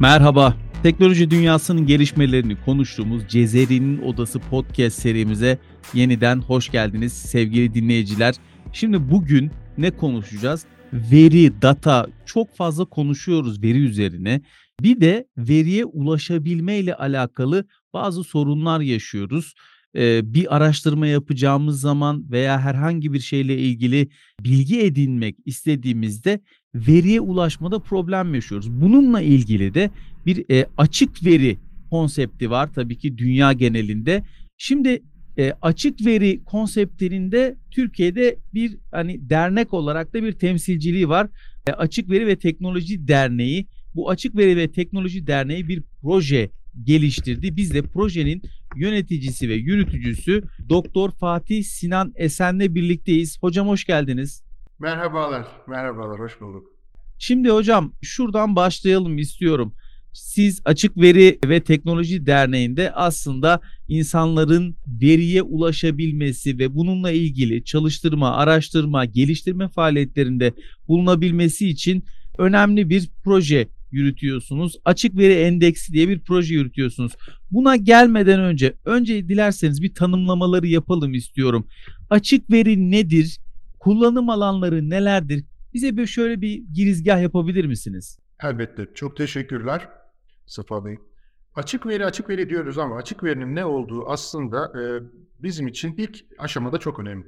Merhaba. 0.00 0.56
Teknoloji 0.82 1.30
dünyasının 1.30 1.86
gelişmelerini 1.86 2.56
konuştuğumuz 2.64 3.28
Cezeri'nin 3.28 4.02
Odası 4.02 4.38
podcast 4.38 4.98
serimize 4.98 5.58
yeniden 5.94 6.40
hoş 6.40 6.70
geldiniz 6.70 7.12
sevgili 7.12 7.74
dinleyiciler. 7.74 8.34
Şimdi 8.72 9.10
bugün 9.10 9.50
ne 9.78 9.90
konuşacağız? 9.90 10.64
Veri, 10.92 11.62
data 11.62 12.06
çok 12.26 12.56
fazla 12.56 12.84
konuşuyoruz 12.84 13.62
veri 13.62 13.78
üzerine. 13.78 14.40
Bir 14.82 15.00
de 15.00 15.26
veriye 15.36 15.84
ulaşabilme 15.84 16.78
ile 16.78 16.94
alakalı 16.94 17.66
bazı 17.94 18.24
sorunlar 18.24 18.80
yaşıyoruz. 18.80 19.54
Ee, 19.96 20.34
bir 20.34 20.56
araştırma 20.56 21.06
yapacağımız 21.06 21.80
zaman 21.80 22.30
veya 22.30 22.60
herhangi 22.60 23.12
bir 23.12 23.20
şeyle 23.20 23.58
ilgili 23.58 24.08
bilgi 24.40 24.80
edinmek 24.80 25.36
istediğimizde 25.44 26.40
veriye 26.88 27.20
ulaşmada 27.20 27.78
problem 27.78 28.34
yaşıyoruz. 28.34 28.80
Bununla 28.80 29.20
ilgili 29.20 29.74
de 29.74 29.90
bir 30.26 30.44
e, 30.50 30.66
açık 30.76 31.24
veri 31.24 31.56
konsepti 31.90 32.50
var 32.50 32.72
tabii 32.74 32.98
ki 32.98 33.18
dünya 33.18 33.52
genelinde. 33.52 34.22
Şimdi 34.58 35.02
e, 35.38 35.52
açık 35.62 36.06
veri 36.06 36.44
konseptlerinde 36.44 37.56
Türkiye'de 37.70 38.36
bir 38.54 38.76
hani 38.90 39.30
dernek 39.30 39.74
olarak 39.74 40.14
da 40.14 40.22
bir 40.22 40.32
temsilciliği 40.32 41.08
var. 41.08 41.28
E, 41.66 41.72
açık 41.72 42.10
Veri 42.10 42.26
ve 42.26 42.36
Teknoloji 42.36 43.08
Derneği 43.08 43.66
bu 43.94 44.10
Açık 44.10 44.36
Veri 44.36 44.56
ve 44.56 44.72
Teknoloji 44.72 45.26
Derneği 45.26 45.68
bir 45.68 45.82
proje 46.02 46.50
geliştirdi. 46.84 47.56
Biz 47.56 47.74
de 47.74 47.82
projenin 47.82 48.42
yöneticisi 48.76 49.48
ve 49.48 49.54
yürütücüsü 49.54 50.42
Doktor 50.68 51.10
Fatih 51.10 51.64
Sinan 51.64 52.12
Esen'le 52.16 52.74
birlikteyiz. 52.74 53.38
Hocam 53.40 53.68
hoş 53.68 53.84
geldiniz. 53.84 54.45
Merhabalar, 54.78 55.46
merhabalar, 55.68 56.20
hoş 56.20 56.40
bulduk. 56.40 56.66
Şimdi 57.18 57.50
hocam 57.50 57.92
şuradan 58.02 58.56
başlayalım 58.56 59.18
istiyorum. 59.18 59.74
Siz 60.12 60.60
Açık 60.64 60.96
Veri 60.96 61.38
ve 61.44 61.60
Teknoloji 61.60 62.26
Derneği'nde 62.26 62.92
aslında 62.92 63.60
insanların 63.88 64.76
veriye 64.86 65.42
ulaşabilmesi 65.42 66.58
ve 66.58 66.74
bununla 66.74 67.10
ilgili 67.10 67.64
çalıştırma, 67.64 68.36
araştırma, 68.36 69.04
geliştirme 69.04 69.68
faaliyetlerinde 69.68 70.52
bulunabilmesi 70.88 71.68
için 71.68 72.04
önemli 72.38 72.90
bir 72.90 73.10
proje 73.24 73.68
yürütüyorsunuz. 73.90 74.76
Açık 74.84 75.16
Veri 75.16 75.32
Endeksi 75.32 75.92
diye 75.92 76.08
bir 76.08 76.20
proje 76.20 76.54
yürütüyorsunuz. 76.54 77.12
Buna 77.50 77.76
gelmeden 77.76 78.40
önce 78.40 78.74
önce 78.84 79.28
dilerseniz 79.28 79.82
bir 79.82 79.94
tanımlamaları 79.94 80.66
yapalım 80.66 81.14
istiyorum. 81.14 81.66
Açık 82.10 82.50
veri 82.50 82.90
nedir? 82.90 83.38
Kullanım 83.86 84.30
alanları 84.30 84.90
nelerdir? 84.90 85.44
Bize 85.74 85.96
bir 85.96 86.06
şöyle 86.06 86.40
bir 86.40 86.62
girizgah 86.74 87.22
yapabilir 87.22 87.64
misiniz? 87.64 88.18
Elbette. 88.42 88.86
Çok 88.94 89.16
teşekkürler 89.16 89.88
Safa 90.46 90.84
Bey. 90.84 90.98
Açık 91.54 91.86
veri 91.86 92.06
açık 92.06 92.28
veri 92.28 92.50
diyoruz 92.50 92.78
ama 92.78 92.96
açık 92.96 93.24
verinin 93.24 93.54
ne 93.54 93.64
olduğu 93.64 94.08
aslında 94.08 94.72
e, 94.80 94.82
bizim 95.42 95.66
için 95.66 95.94
ilk 95.96 96.24
aşamada 96.38 96.78
çok 96.78 96.98
önemli. 96.98 97.26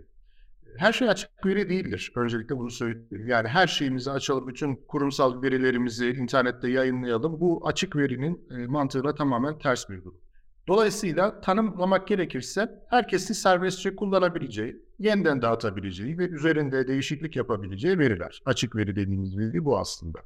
Her 0.77 0.93
şey 0.93 1.09
açık 1.09 1.47
veri 1.47 1.69
değildir. 1.69 2.13
Öncelikle 2.17 2.57
bunu 2.57 2.71
söyleyeyim. 2.71 3.27
Yani 3.27 3.49
her 3.49 3.67
şeyimizi 3.67 4.11
açalım, 4.11 4.49
bütün 4.49 4.77
kurumsal 4.89 5.43
verilerimizi 5.43 6.11
internette 6.11 6.71
yayınlayalım. 6.71 7.41
Bu 7.41 7.67
açık 7.67 7.97
verinin 7.97 8.49
e, 8.51 8.67
mantığına 8.67 9.15
tamamen 9.15 9.59
ters 9.59 9.91
bir 9.91 10.05
durum. 10.05 10.21
Dolayısıyla 10.69 11.41
tanımlamak 11.41 12.09
gerekirse 12.09 12.69
herkesin 12.91 13.35
serbestçe 13.35 13.97
kullanabileceği, 13.97 14.88
yeniden 14.99 15.43
dağıtabileceği 15.43 16.19
ve 16.19 16.29
üzerinde 16.29 16.89
değişiklik 16.89 17.37
yapabileceği 17.37 17.99
veriler. 17.99 18.43
Açık 18.45 18.77
veri 18.77 18.97
dediğimiz 18.97 19.39
veri 19.39 19.65
bu 19.65 19.79
aslında. 19.79 20.19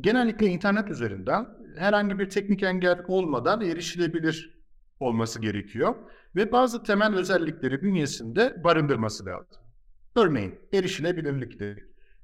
Genellikle 0.00 0.46
internet 0.46 0.90
üzerinden 0.90 1.46
herhangi 1.76 2.18
bir 2.18 2.30
teknik 2.30 2.62
engel 2.62 2.98
olmadan 3.08 3.60
erişilebilir 3.60 4.56
olması 5.00 5.40
gerekiyor 5.40 5.94
ve 6.36 6.52
bazı 6.52 6.82
temel 6.82 7.14
özellikleri 7.14 7.82
bünyesinde 7.82 8.64
barındırması 8.64 9.26
lazım. 9.26 9.62
Örneğin 10.16 10.54
erişilebilirlikte 10.72 11.76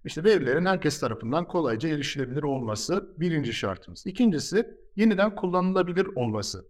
işte 0.05 0.25
verilerin 0.25 0.67
herkes 0.67 1.01
tarafından 1.01 1.49
kolayca 1.49 1.89
erişilebilir 1.89 2.43
olması 2.43 3.15
birinci 3.19 3.53
şartımız. 3.53 4.07
İkincisi 4.07 4.67
yeniden 4.97 5.35
kullanılabilir 5.35 6.07
olması. 6.07 6.65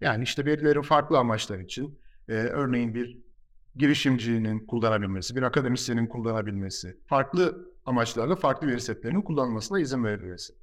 Yani 0.00 0.22
işte 0.22 0.44
verilerin 0.44 0.82
farklı 0.82 1.18
amaçlar 1.18 1.58
için 1.58 1.98
e, 2.28 2.32
örneğin 2.32 2.94
bir 2.94 3.27
girişimcinin 3.78 4.66
kullanabilmesi, 4.66 5.36
bir 5.36 5.42
akademisyenin 5.42 6.06
kullanabilmesi, 6.06 6.96
farklı 7.06 7.68
amaçlarla 7.84 8.36
farklı 8.36 8.66
veri 8.66 8.80
setlerinin 8.80 9.22
kullanılmasına 9.22 9.80
izin 9.80 10.04
verilmesi. 10.04 10.54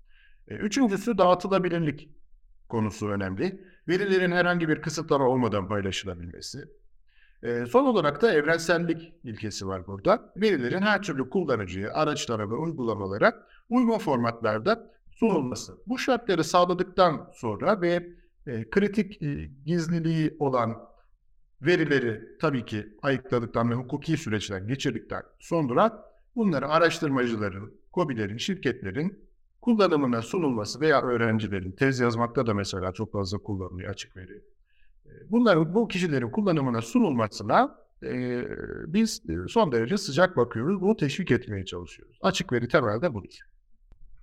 E, 0.47 0.55
üçüncüsü 0.55 1.17
dağıtılabilirlik 1.17 2.09
konusu 2.69 3.09
önemli. 3.09 3.61
Verilerin 3.87 4.31
herhangi 4.31 4.69
bir 4.69 4.81
kısıtlama 4.81 5.27
olmadan 5.27 5.67
paylaşılabilmesi. 5.67 6.65
E, 7.43 7.65
son 7.65 7.85
olarak 7.85 8.21
da 8.21 8.33
evrensellik 8.33 9.13
ilkesi 9.23 9.67
var 9.67 9.87
burada. 9.87 10.33
Verilerin 10.37 10.81
her 10.81 11.01
türlü 11.01 11.29
kullanıcıya, 11.29 11.93
araçlara 11.93 12.49
ve 12.49 12.55
uygulamalara 12.55 13.33
uygun 13.69 13.97
formatlarda 13.97 14.91
sunulması. 15.11 15.73
Bu 15.87 15.97
şartları 15.97 16.43
sağladıktan 16.43 17.31
sonra 17.33 17.81
ve 17.81 18.07
e, 18.47 18.69
kritik 18.69 19.21
gizliliği 19.65 20.35
olan 20.39 20.77
verileri 21.61 22.21
tabii 22.41 22.65
ki 22.65 22.87
ayıkladıktan 23.01 23.71
ve 23.71 23.75
hukuki 23.75 24.17
süreçten 24.17 24.67
geçirdikten 24.67 25.23
sonra 25.39 26.05
bunları 26.35 26.67
araştırmacıların, 26.67 27.73
COBİ'lerin, 27.93 28.37
şirketlerin 28.37 29.19
kullanımına 29.61 30.21
sunulması 30.21 30.81
veya 30.81 31.01
öğrencilerin, 31.01 31.71
tez 31.71 31.99
yazmakta 31.99 32.47
da 32.47 32.53
mesela 32.53 32.91
çok 32.91 33.11
fazla 33.11 33.37
kullanılıyor 33.37 33.89
açık 33.89 34.17
veri. 34.17 34.41
Bunların, 35.29 35.75
bu 35.75 35.87
kişilerin 35.87 36.29
kullanımına 36.29 36.81
sunulmasına 36.81 37.77
e, 38.03 38.43
biz 38.87 39.21
son 39.47 39.71
derece 39.71 39.97
sıcak 39.97 40.37
bakıyoruz. 40.37 40.81
Bunu 40.81 40.97
teşvik 40.97 41.31
etmeye 41.31 41.65
çalışıyoruz. 41.65 42.17
Açık 42.21 42.53
veri 42.53 42.67
temelde 42.67 43.13
budur. 43.13 43.39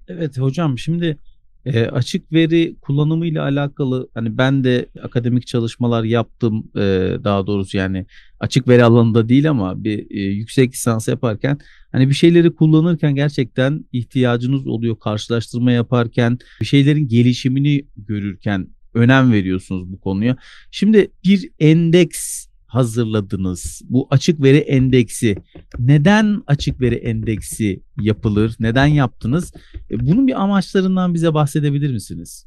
Evet 0.09 0.39
hocam 0.39 0.79
şimdi 0.79 1.19
e, 1.67 1.87
açık 1.87 2.33
veri 2.33 2.77
kullanımı 2.81 3.27
ile 3.27 3.41
alakalı 3.41 4.09
hani 4.15 4.39
ben 4.39 4.65
de 4.65 4.87
akademik 5.03 5.47
çalışmalar 5.47 6.05
yaptım 6.05 6.71
e, 6.77 6.81
daha 7.25 7.47
doğrusu 7.47 7.77
yani 7.77 8.07
açık 8.41 8.69
veri 8.69 8.85
alanında 8.85 9.29
değil 9.29 9.51
ama 9.51 9.85
bir 9.85 10.07
e, 10.11 10.21
yüksek 10.21 10.73
lisans 10.73 11.09
yaparken 11.09 11.59
hani 11.93 12.09
bir 12.09 12.15
şeyleri 12.15 12.55
kullanırken 12.55 13.15
gerçekten 13.15 13.85
ihtiyacınız 13.93 14.67
oluyor 14.67 14.99
karşılaştırma 14.99 15.73
yaparken 15.73 16.39
bir 16.61 16.67
şeylerin 16.67 17.09
gelişimini 17.09 17.87
görürken 17.97 18.69
önem 18.95 19.33
veriyorsunuz 19.33 19.93
bu 19.93 20.01
konuya. 20.01 20.37
Şimdi 20.71 21.11
bir 21.25 21.51
endeks 21.61 22.47
hazırladınız? 22.73 23.83
Bu 23.85 24.07
açık 24.11 24.43
veri 24.43 24.59
endeksi 24.59 25.37
neden 25.79 26.43
açık 26.47 26.81
veri 26.81 26.95
endeksi 26.95 27.83
yapılır? 28.01 28.57
Neden 28.61 28.87
yaptınız? 28.87 29.53
E, 29.91 30.01
bunun 30.01 30.27
bir 30.27 30.43
amaçlarından 30.43 31.15
bize 31.15 31.35
bahsedebilir 31.35 31.93
misiniz? 31.93 32.47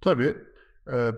Tabii. 0.00 0.36
Ee, 0.92 1.10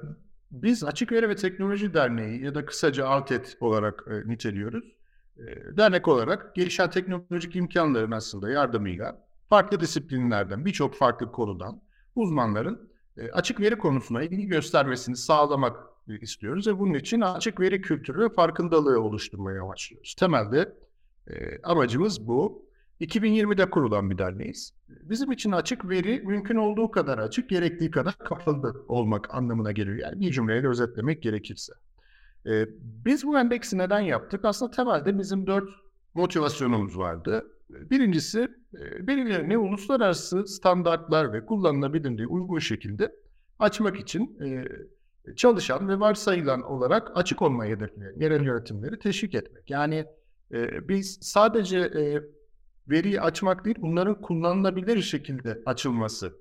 biz 0.51 0.85
Açık 0.85 1.13
Veri 1.13 1.29
ve 1.29 1.37
Teknoloji 1.37 1.95
Derneği 1.95 2.45
ya 2.45 2.55
da 2.55 2.67
kısaca 2.67 3.07
ALTET 3.07 3.57
olarak 3.61 4.05
e, 4.11 4.31
niteliyoruz. 4.31 4.85
E, 5.37 5.77
dernek 5.77 6.09
olarak 6.09 6.55
gelişen 6.55 6.91
teknolojik 6.91 7.57
imkanların 7.57 8.11
aslında 8.11 8.51
yardımıyla 8.51 9.25
farklı 9.49 9.81
disiplinlerden, 9.81 10.65
birçok 10.65 10.95
farklı 10.95 11.33
konudan 11.33 11.81
uzmanların 12.17 12.91
e, 13.17 13.31
açık 13.31 13.61
veri 13.61 13.79
konusuna 13.79 14.23
ilgi 14.23 14.47
göstermesini 14.47 15.17
sağlamak 15.17 15.77
istiyoruz 16.09 16.67
ve 16.67 16.79
bunun 16.79 16.95
için 16.95 17.21
açık 17.21 17.61
veri 17.61 17.81
kültürü 17.81 18.21
ve 18.21 18.29
farkındalığı 18.29 19.01
oluşturmaya 19.01 19.69
başlıyoruz. 19.69 20.15
Temelde 20.19 20.73
e, 21.27 21.63
amacımız 21.63 22.27
bu. 22.27 22.73
2020'de 23.01 23.71
kurulan 23.71 24.11
bir 24.11 24.19
derneğiz. 24.19 24.75
Bizim 24.89 25.33
için 25.33 25.53
açık 25.53 25.89
veri 25.89 26.21
mümkün 26.21 26.57
olduğu 26.57 26.91
kadar 26.91 27.19
açık, 27.19 27.51
gerektiği 27.51 27.91
kadar 27.91 28.19
kapalı 28.19 28.85
olmak 28.89 29.35
anlamına 29.35 29.73
geliyor. 29.73 29.97
Yani 29.97 30.21
bir 30.21 30.33
cümleyle 30.33 30.69
özetlemek 30.69 31.23
gerekirse. 31.23 31.73
E, 32.47 32.67
biz 33.05 33.27
bu 33.27 33.39
endeksi 33.39 33.79
neden 33.79 34.01
yaptık? 34.01 34.45
Aslında 34.45 34.71
temelde 34.71 35.19
bizim 35.19 35.47
dört 35.47 35.69
motivasyonumuz 36.15 36.99
vardı. 36.99 37.47
Birincisi 37.71 38.41
e, 38.75 39.07
verilerini 39.07 39.59
uluslararası 39.59 40.47
standartlar 40.47 41.33
ve 41.33 41.47
kullanılabilirliği 41.47 42.27
uygun 42.27 42.59
şekilde 42.59 43.13
açmak 43.59 44.01
için 44.01 44.39
e, 44.41 44.65
çalışan 45.37 45.89
ve 45.89 46.01
varsayılan 46.01 46.63
olarak 46.63 47.13
açık 47.15 47.43
olmayı 47.43 47.77
hedefleyen 47.77 48.21
yerel 48.21 48.45
yönetimleri 48.45 48.99
teşvik 48.99 49.35
etmek. 49.35 49.71
Yani 49.71 50.07
e, 50.53 50.89
biz 50.89 51.19
sadece 51.23 51.79
e, 51.79 52.23
veriyi 52.91 53.21
açmak 53.21 53.65
değil, 53.65 53.77
bunların 53.79 54.21
kullanılabilir 54.21 55.03
şekilde 55.03 55.63
açılması, 55.67 56.33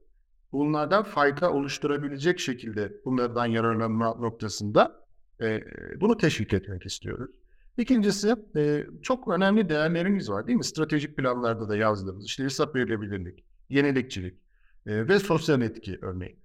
bunlardan 0.51 1.03
fayda 1.03 1.51
oluşturabilecek 1.51 2.39
şekilde 2.39 2.93
bunlardan 3.05 3.45
yararlanma 3.45 4.15
noktasında 4.15 5.05
e, 5.41 5.63
bunu 6.01 6.17
teşvik 6.17 6.53
etmek 6.53 6.85
istiyoruz. 6.85 7.35
İkincisi 7.77 8.35
e, 8.55 8.85
çok 9.01 9.27
önemli 9.27 9.69
değerlerimiz 9.69 10.29
var 10.29 10.47
değil 10.47 10.57
mi? 10.57 10.63
Stratejik 10.63 11.17
planlarda 11.17 11.69
da 11.69 11.75
yazdığımız 11.75 12.25
işte 12.25 12.43
hesap 12.43 12.75
verilebilirlik, 12.75 13.43
yenilikçilik 13.69 14.33
e, 14.85 15.07
ve 15.07 15.19
sosyal 15.19 15.61
etki 15.61 15.99
örneğin. 16.01 16.39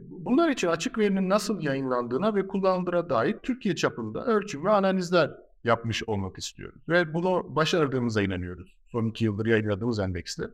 Bunlar 0.00 0.48
için 0.48 0.68
açık 0.68 0.98
verinin 0.98 1.28
nasıl 1.28 1.60
yayınlandığına 1.60 2.34
ve 2.34 2.46
kullanıldığına 2.46 3.10
dair 3.10 3.36
Türkiye 3.42 3.76
çapında 3.76 4.26
ölçüm 4.26 4.64
ve 4.64 4.70
analizler 4.70 5.30
yapmış 5.64 6.02
olmak 6.02 6.38
istiyoruz. 6.38 6.82
Ve 6.88 7.14
bunu 7.14 7.56
başardığımıza 7.56 8.22
inanıyoruz. 8.22 8.76
Son 8.92 9.06
iki 9.06 9.24
yıldır 9.24 9.46
yayınladığımız 9.46 9.98
endekste. 9.98 10.44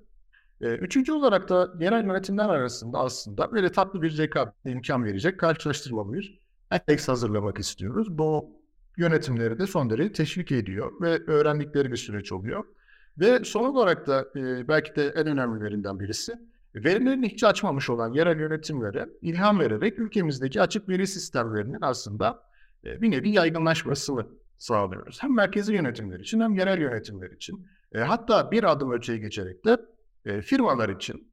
Üçüncü 0.60 1.12
olarak 1.12 1.48
da 1.48 1.72
genel 1.78 2.04
yönetimler 2.04 2.48
arasında 2.48 2.98
aslında 2.98 3.52
böyle 3.52 3.72
tatlı 3.72 4.02
bir 4.02 4.18
rekabet 4.18 4.54
imkan 4.64 5.04
verecek 5.04 5.40
karşılaştırma 5.40 6.12
bir 6.12 6.40
endeks 6.70 7.08
hazırlamak 7.08 7.58
istiyoruz. 7.58 8.18
Bu 8.18 8.50
yönetimleri 8.96 9.58
de 9.58 9.66
son 9.66 9.90
derece 9.90 10.12
teşvik 10.12 10.52
ediyor 10.52 10.92
ve 11.00 11.24
öğrendikleri 11.26 11.92
bir 11.92 11.96
süreç 11.96 12.32
oluyor. 12.32 12.64
Ve 13.18 13.44
son 13.44 13.64
olarak 13.64 14.06
da 14.06 14.26
belki 14.68 14.96
de 14.96 15.06
en 15.06 15.26
önemlilerinden 15.26 16.00
birisi 16.00 16.49
verilerini 16.74 17.28
hiç 17.28 17.44
açmamış 17.44 17.90
olan 17.90 18.12
yerel 18.12 18.40
yönetimlere 18.40 19.08
ilham 19.22 19.60
vererek 19.60 19.98
ülkemizdeki 19.98 20.60
açık 20.60 20.88
veri 20.88 21.06
sistemlerinin 21.06 21.78
aslında 21.80 22.42
e, 22.84 23.02
bir 23.02 23.10
nevi 23.10 23.30
yaygınlaşmasını 23.30 24.26
sağlıyoruz. 24.58 25.22
Hem 25.22 25.34
merkezi 25.34 25.74
yönetimler 25.74 26.20
için 26.20 26.40
hem 26.40 26.54
yerel 26.54 26.80
yönetimler 26.80 27.30
için. 27.30 27.66
E, 27.94 27.98
hatta 27.98 28.50
bir 28.50 28.72
adım 28.72 28.92
öteye 28.92 29.18
geçerek 29.18 29.64
de 29.64 29.76
e, 30.24 30.42
firmalar 30.42 30.88
için 30.88 31.30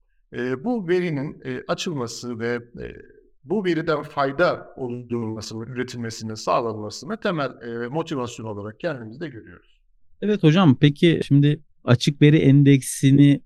bu 0.63 0.87
verinin 0.87 1.41
açılması 1.67 2.39
ve 2.39 2.59
bu 3.43 3.65
veriden 3.65 4.03
fayda 4.03 4.73
oluşturulmasını, 4.75 5.65
üretilmesinin 5.65 6.33
sağlanmasını 6.33 7.17
temel 7.17 7.51
motivasyon 7.89 8.45
olarak 8.45 8.79
kendimizde 8.79 9.27
görüyoruz. 9.27 9.79
Evet 10.21 10.43
hocam 10.43 10.77
peki 10.79 11.21
şimdi 11.23 11.59
açık 11.83 12.21
veri 12.21 12.37
endeksini 12.37 13.41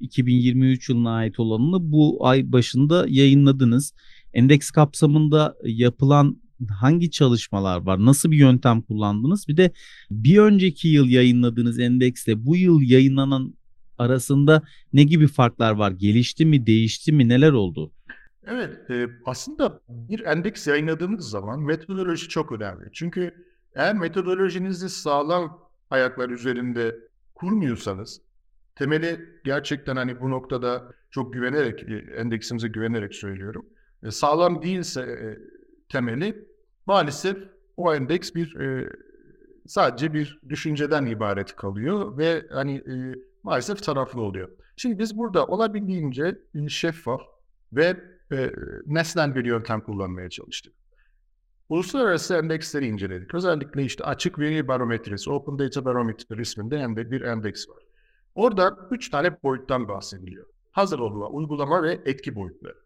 2023 0.00 0.88
yılına 0.88 1.10
ait 1.10 1.40
olanını 1.40 1.92
bu 1.92 2.26
ay 2.26 2.52
başında 2.52 3.06
yayınladınız. 3.08 3.94
Endeks 4.34 4.70
kapsamında 4.70 5.56
yapılan 5.64 6.36
hangi 6.80 7.10
çalışmalar 7.10 7.80
var? 7.80 8.04
Nasıl 8.04 8.30
bir 8.30 8.36
yöntem 8.36 8.82
kullandınız? 8.82 9.48
Bir 9.48 9.56
de 9.56 9.70
bir 10.10 10.38
önceki 10.38 10.88
yıl 10.88 11.08
yayınladığınız 11.08 11.78
endekste 11.78 12.46
bu 12.46 12.56
yıl 12.56 12.82
yayınlanan 12.82 13.54
arasında 13.98 14.62
ne 14.92 15.02
gibi 15.02 15.26
farklar 15.26 15.72
var? 15.72 15.90
Gelişti 15.90 16.46
mi, 16.46 16.66
değişti 16.66 17.12
mi, 17.12 17.28
neler 17.28 17.52
oldu? 17.52 17.92
Evet, 18.46 18.90
e, 18.90 19.06
aslında 19.26 19.80
bir 19.88 20.20
endeks 20.24 20.66
yayınladığınız 20.66 21.30
zaman 21.30 21.60
metodoloji 21.60 22.28
çok 22.28 22.52
önemli. 22.52 22.88
Çünkü 22.92 23.34
eğer 23.74 23.94
metodolojinizi 23.94 24.88
sağlam 24.88 25.60
ayaklar 25.90 26.30
üzerinde 26.30 26.96
kurmuyorsanız 27.34 28.20
temeli 28.78 29.20
gerçekten 29.44 29.96
hani 29.96 30.20
bu 30.20 30.30
noktada 30.30 30.92
çok 31.10 31.32
güvenerek, 31.32 31.82
e, 31.82 31.94
endeksimize 31.94 32.68
güvenerek 32.68 33.14
söylüyorum. 33.14 33.66
E, 34.02 34.10
sağlam 34.10 34.62
değilse 34.62 35.00
e, 35.00 35.38
temeli 35.88 36.48
maalesef 36.86 37.36
o 37.76 37.94
endeks 37.94 38.34
bir 38.34 38.56
e, 38.60 38.88
sadece 39.66 40.14
bir 40.14 40.40
düşünceden 40.48 41.06
ibaret 41.06 41.56
kalıyor 41.56 42.18
ve 42.18 42.46
hani 42.50 42.76
e, 42.76 43.14
maalesef 43.42 43.82
taraflı 43.82 44.20
oluyor. 44.20 44.48
Şimdi 44.76 44.98
biz 44.98 45.18
burada 45.18 45.46
olabildiğince 45.46 46.38
şeffaf 46.68 47.20
ve 47.72 47.96
e, 48.32 48.50
nesnel 48.86 49.34
bir 49.34 49.44
yöntem 49.44 49.80
kullanmaya 49.80 50.30
çalıştık. 50.30 50.72
Uluslararası 51.68 52.34
endeksleri 52.34 52.86
inceledik. 52.86 53.34
Özellikle 53.34 53.84
işte 53.84 54.04
açık 54.04 54.38
veri 54.38 54.68
barometresi, 54.68 55.30
Open 55.30 55.58
Data 55.58 55.84
Barometer 55.84 56.38
isminde 56.38 57.10
bir 57.10 57.20
endeks 57.20 57.68
var. 57.68 57.87
Orada 58.38 58.88
üç 58.90 59.10
tane 59.10 59.42
boyuttan 59.42 59.88
bahsediliyor. 59.88 60.46
Hazır 60.72 60.98
olma, 60.98 61.28
uygulama 61.28 61.82
ve 61.82 62.00
etki 62.04 62.34
boyutları. 62.34 62.76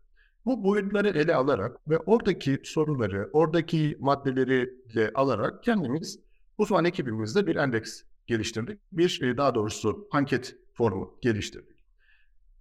Bu 0.44 0.64
boyutları 0.64 1.08
ele 1.08 1.34
alarak 1.34 1.88
ve 1.88 1.98
oradaki 1.98 2.60
soruları, 2.64 3.30
oradaki 3.32 3.96
maddeleri 4.00 4.70
de 4.94 5.10
alarak 5.14 5.64
kendimiz 5.64 6.18
uzman 6.58 6.84
ekibimizde 6.84 7.46
bir 7.46 7.56
endeks 7.56 8.02
geliştirdik. 8.26 8.80
Bir 8.92 9.20
e, 9.22 9.36
daha 9.36 9.54
doğrusu 9.54 10.08
anket 10.12 10.56
formu 10.74 11.18
geliştirdik. 11.22 11.76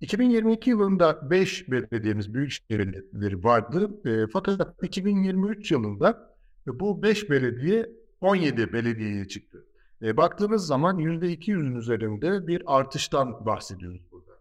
2022 0.01 0.69
yılında 0.69 1.29
5 1.29 1.71
belediyemiz 1.71 2.33
büyük 2.33 2.51
şehirleri 2.51 3.43
vardı. 3.43 3.89
E, 4.05 4.27
fakat 4.33 4.83
2023 4.83 5.71
yılında 5.71 6.35
bu 6.67 7.03
5 7.03 7.29
belediye 7.29 7.89
17 8.21 8.73
belediyeye 8.73 9.27
çıktı. 9.27 9.65
E, 10.01 10.17
baktığımız 10.17 10.65
zaman 10.65 10.99
%200'ün 10.99 11.75
üzerinde 11.75 12.47
bir 12.47 12.63
artıştan 12.65 13.45
bahsediyoruz 13.45 14.01
burada. 14.11 14.31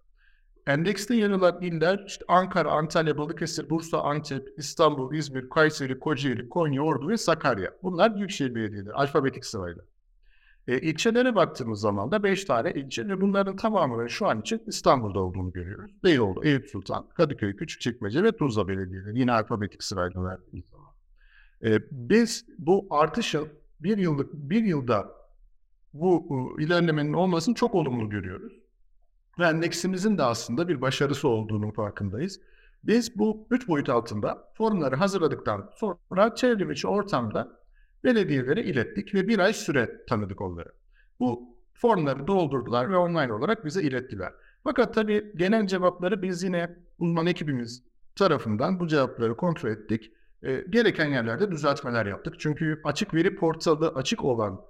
Endekste 0.66 1.16
yer 1.16 1.30
alan 1.30 1.62
iller 1.62 2.04
işte 2.06 2.24
Ankara, 2.28 2.70
Antalya, 2.70 3.18
Balıkesir, 3.18 3.70
Bursa, 3.70 4.00
Antep, 4.02 4.48
İstanbul, 4.56 5.14
İzmir, 5.14 5.48
Kayseri, 5.48 5.98
Kocaeli, 5.98 6.48
Konya, 6.48 6.82
Ordu 6.82 7.08
ve 7.08 7.16
Sakarya. 7.16 7.70
Bunlar 7.82 8.16
büyükşehir 8.16 8.54
belediyeleri 8.54 8.92
alfabetik 8.92 9.44
sırayla. 9.44 9.82
E, 10.68 10.80
ilçelere 10.80 11.34
baktığımız 11.34 11.80
zaman 11.80 12.10
da 12.10 12.22
5 12.22 12.44
tane 12.44 12.72
ilçe 12.72 13.08
ve 13.08 13.20
bunların 13.20 13.56
tamamının 13.56 14.06
şu 14.06 14.26
an 14.26 14.40
için 14.40 14.62
İstanbul'da 14.66 15.20
olduğunu 15.20 15.52
görüyoruz. 15.52 15.92
Beyoğlu, 16.04 16.44
Eyüp 16.44 16.66
Sultan, 16.66 17.08
Kadıköy, 17.08 17.56
Küçükçekmece 17.56 18.22
ve 18.22 18.32
Tuzla 18.32 18.68
belediyeleri 18.68 19.18
yine 19.18 19.32
alfabetik 19.32 19.82
sırayla 19.82 20.24
verdiğimiz 20.24 20.64
zaman. 20.70 20.92
E, 21.64 21.82
biz 21.90 22.46
bu 22.58 22.86
artışın 22.90 23.48
bir 23.80 23.98
yıllık 23.98 24.32
bir 24.32 24.64
yılda 24.64 25.19
bu 25.92 26.56
ilerlemenin 26.60 27.12
olmasını 27.12 27.54
çok 27.54 27.74
olumlu 27.74 28.10
görüyoruz. 28.10 28.52
Ve 29.38 29.46
endeksimizin 29.46 30.18
de 30.18 30.22
aslında 30.22 30.68
bir 30.68 30.80
başarısı 30.80 31.28
olduğunu 31.28 31.72
farkındayız. 31.72 32.40
Biz 32.84 33.18
bu 33.18 33.46
üç 33.50 33.68
boyut 33.68 33.88
altında 33.88 34.52
formları 34.54 34.96
hazırladıktan 34.96 35.70
sonra 35.74 36.34
çevrimiçi 36.34 36.88
ortamda 36.88 37.60
belediyelere 38.04 38.62
ilettik 38.62 39.14
ve 39.14 39.28
bir 39.28 39.38
ay 39.38 39.52
süre 39.52 40.04
tanıdık 40.08 40.40
onlara. 40.40 40.70
Bu 41.20 41.56
formları 41.74 42.26
doldurdular 42.26 42.90
ve 42.90 42.96
online 42.96 43.32
olarak 43.32 43.64
bize 43.64 43.82
ilettiler. 43.82 44.32
Fakat 44.64 44.94
tabii 44.94 45.32
genel 45.36 45.66
cevapları 45.66 46.22
biz 46.22 46.42
yine 46.42 46.76
uzman 46.98 47.26
ekibimiz 47.26 47.84
tarafından 48.16 48.80
bu 48.80 48.88
cevapları 48.88 49.36
kontrol 49.36 49.70
ettik. 49.70 50.12
E, 50.42 50.64
gereken 50.70 51.08
yerlerde 51.08 51.50
düzeltmeler 51.50 52.06
yaptık. 52.06 52.34
Çünkü 52.40 52.80
açık 52.84 53.14
veri 53.14 53.36
portalı 53.36 53.88
açık 53.88 54.24
olan 54.24 54.60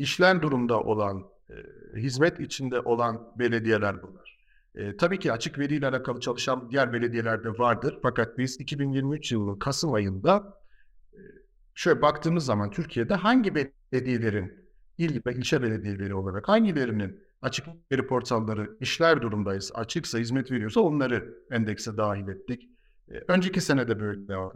işler 0.00 0.42
durumda 0.42 0.80
olan, 0.80 1.24
e, 1.50 1.54
hizmet 1.96 2.40
içinde 2.40 2.80
olan 2.80 3.32
belediyeler 3.38 4.02
bunlar. 4.02 4.38
E, 4.74 4.96
tabii 4.96 5.18
ki 5.18 5.32
açık 5.32 5.58
veriyle 5.58 5.88
alakalı 5.88 6.20
çalışan 6.20 6.70
diğer 6.70 6.92
belediyeler 6.92 7.44
de 7.44 7.58
vardır. 7.58 7.98
Fakat 8.02 8.38
biz 8.38 8.60
2023 8.60 9.32
yılının 9.32 9.58
Kasım 9.58 9.92
ayında 9.92 10.58
e, 11.12 11.18
şöyle 11.74 12.02
baktığımız 12.02 12.44
zaman 12.44 12.70
Türkiye'de 12.70 13.14
hangi 13.14 13.54
belediyelerin 13.54 14.52
il 14.98 15.20
ve 15.26 15.34
ilçe 15.34 15.62
belediyeleri 15.62 16.14
olarak 16.14 16.48
hangilerinin 16.48 17.20
açık 17.42 17.66
veri 17.92 18.06
portalları 18.06 18.76
işler 18.80 19.22
durumdayız, 19.22 19.72
açıksa 19.74 20.18
hizmet 20.18 20.50
veriyorsa 20.50 20.80
onları 20.80 21.34
endekse 21.50 21.96
dahil 21.96 22.28
ettik. 22.28 22.68
E, 23.08 23.14
önceki 23.28 23.60
sene 23.60 23.88
de 23.88 24.00
böyle 24.00 24.28
devam 24.28 24.52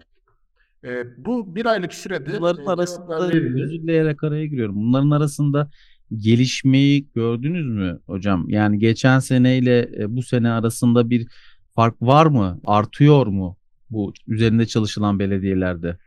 e, 0.85 1.05
bu 1.25 1.55
bir 1.55 1.67
aylık 1.67 1.95
sürede 1.95 2.39
Bunların 2.39 2.67
arasında 2.67 3.19
özür 3.19 3.83
dileyerek 3.83 4.25
araya 4.25 4.47
giriyorum. 4.47 4.77
Bunların 4.77 5.11
arasında 5.11 5.71
gelişmeyi 6.17 7.09
gördünüz 7.15 7.67
mü 7.67 8.01
hocam? 8.07 8.49
Yani 8.49 8.79
geçen 8.79 9.19
seneyle 9.19 9.91
e, 9.99 10.17
bu 10.17 10.23
sene 10.23 10.51
arasında 10.51 11.11
bir 11.11 11.29
fark 11.75 12.03
var 12.03 12.27
mı? 12.27 12.61
Artıyor 12.67 13.27
mu 13.27 13.57
bu 13.91 14.13
üzerinde 14.27 14.67
çalışılan 14.67 15.19
belediyelerde? 15.19 15.99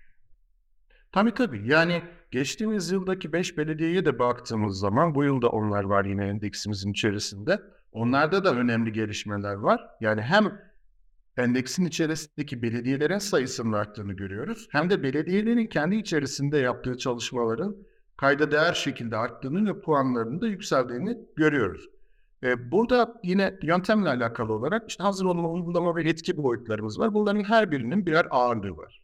Tabii 1.11 1.33
tabii. 1.33 1.61
Yani 1.65 2.01
geçtiğimiz 2.31 2.91
yıldaki 2.91 3.33
5 3.33 3.57
belediyeye 3.57 4.05
de 4.05 4.19
baktığımız 4.19 4.79
zaman 4.79 5.15
bu 5.15 5.23
yılda 5.23 5.49
onlar 5.49 5.83
var 5.83 6.05
yine 6.05 6.27
endeksimizin 6.27 6.91
içerisinde. 6.91 7.59
Onlarda 7.91 8.43
da 8.43 8.55
önemli 8.55 8.93
gelişmeler 8.93 9.53
var. 9.53 9.81
Yani 10.01 10.21
hem 10.21 10.51
endeksin 11.37 11.85
içerisindeki 11.85 12.61
belediyelerin 12.61 13.17
sayısının 13.17 13.73
arttığını 13.73 14.13
görüyoruz. 14.13 14.67
Hem 14.71 14.89
de 14.89 15.03
belediyelerin 15.03 15.67
kendi 15.67 15.95
içerisinde 15.95 16.57
yaptığı 16.57 16.97
çalışmaların 16.97 17.77
kayda 18.17 18.51
değer 18.51 18.73
şekilde 18.73 19.17
arttığını 19.17 19.69
ve 19.69 19.81
puanlarının 19.81 20.41
da 20.41 20.47
yükseldiğini 20.47 21.17
görüyoruz. 21.35 21.89
E, 22.43 22.71
burada 22.71 23.13
yine 23.23 23.59
yöntemle 23.63 24.09
alakalı 24.09 24.53
olarak 24.53 24.89
işte 24.89 25.03
hazır 25.03 25.25
olma, 25.25 25.49
uygulama 25.49 25.95
ve 25.95 26.09
etki 26.09 26.37
boyutlarımız 26.37 26.99
var. 26.99 27.13
Bunların 27.13 27.43
her 27.43 27.71
birinin 27.71 28.05
birer 28.05 28.27
ağırlığı 28.29 28.77
var. 28.77 29.03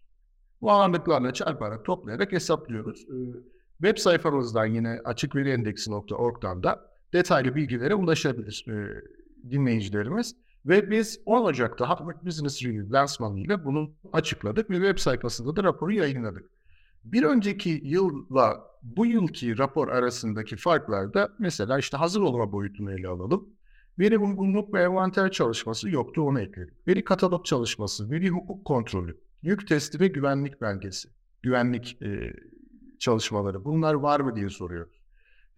Bu 0.61 0.71
ağırlıklarla 0.71 1.33
çarparak, 1.33 1.85
toplayarak 1.85 2.31
hesaplıyoruz. 2.31 3.01
E, 3.01 3.15
web 3.81 3.97
sayfamızdan 3.97 4.65
yine 4.65 4.99
açıkveriendeksi.org'dan 5.05 6.63
da 6.63 6.93
detaylı 7.13 7.55
bilgilere 7.55 7.95
ulaşabilir 7.95 8.65
e, 8.69 9.01
dinleyicilerimiz. 9.51 10.35
Ve 10.65 10.91
biz 10.91 11.19
10 11.25 11.43
Ocak'ta 11.43 11.89
Harvard 11.89 12.25
Business 12.25 12.63
Review 12.63 12.93
lansmanıyla 12.93 13.65
bunu 13.65 13.91
açıkladık 14.13 14.69
ve 14.69 14.75
web 14.75 14.97
sayfasında 14.97 15.55
da 15.55 15.63
raporu 15.63 15.91
yayınladık. 15.91 16.49
Bir 17.03 17.23
önceki 17.23 17.81
yılla 17.83 18.73
bu 18.83 19.05
yılki 19.05 19.57
rapor 19.57 19.87
arasındaki 19.87 20.55
farklar 20.55 21.13
da 21.13 21.29
mesela 21.39 21.79
işte 21.79 21.97
hazır 21.97 22.21
olma 22.21 22.51
boyutunu 22.51 22.91
ele 22.91 23.07
alalım. 23.07 23.49
Veri 23.99 24.17
uygunluk 24.17 24.73
ve 24.73 24.83
envanter 24.83 25.31
çalışması 25.31 25.89
yoktu 25.89 26.21
onu 26.21 26.41
ekledik. 26.41 26.87
Veri 26.87 27.03
katalog 27.03 27.45
çalışması, 27.45 28.11
veri 28.11 28.29
hukuk 28.29 28.65
kontrolü, 28.65 29.17
yük 29.41 29.67
testi 29.67 29.99
ve 29.99 30.07
güvenlik 30.07 30.61
belgesi, 30.61 31.09
güvenlik 31.41 32.01
e, 32.01 32.33
çalışmaları 32.99 33.65
bunlar 33.65 33.93
var 33.93 34.19
mı 34.19 34.35
diye 34.35 34.49
soruyoruz. 34.49 35.02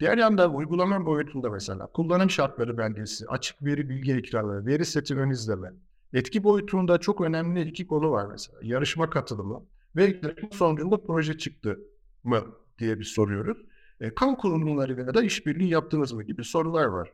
Diğer 0.00 0.18
yanda 0.18 0.50
uygulama 0.50 1.06
boyutunda 1.06 1.50
mesela 1.50 1.86
kullanım 1.86 2.30
şartları 2.30 2.78
belgesi, 2.78 3.26
açık 3.28 3.62
veri 3.62 3.88
bilgi 3.88 4.14
ekranları, 4.14 4.66
veri 4.66 4.84
seti 4.84 5.16
ön 5.16 5.30
izleme. 5.30 5.72
Etki 6.12 6.44
boyutunda 6.44 6.98
çok 6.98 7.20
önemli 7.20 7.62
iki 7.62 7.86
konu 7.86 8.10
var 8.10 8.26
mesela. 8.26 8.58
Yarışma 8.62 9.10
katılımı 9.10 9.62
ve 9.96 10.20
sonucunda 10.52 10.96
proje 10.96 11.38
çıktı 11.38 11.78
mı 12.24 12.44
diye 12.78 12.98
bir 12.98 13.04
soruyoruz. 13.04 13.58
E, 14.00 14.14
kamu 14.14 14.36
kurumlarıyla 14.36 15.14
da 15.14 15.22
işbirliği 15.22 15.70
yaptınız 15.70 16.12
mı 16.12 16.22
gibi 16.22 16.44
sorular 16.44 16.86
var. 16.86 17.12